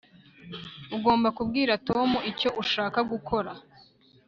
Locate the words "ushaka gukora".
2.61-3.51